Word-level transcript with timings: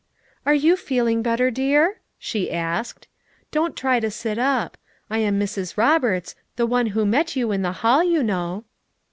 "Are 0.47 0.53
you 0.55 0.77
feeling 0.77 1.21
better, 1.21 1.51
dear?" 1.51 1.99
she 2.17 2.51
asked. 2.51 3.07
"Don't 3.51 3.75
try 3.75 3.99
to 3.99 4.09
sit 4.09 4.39
up; 4.39 4.75
I 5.11 5.19
am 5.19 5.39
Mrs. 5.39 5.77
Roberts, 5.77 6.33
the 6.55 6.65
one 6.65 6.89
wiio 6.89 7.07
met 7.07 7.35
you 7.35 7.51
in 7.51 7.61
the 7.61 7.71
hall, 7.85 8.03
you 8.03 8.23
know." 8.23 8.63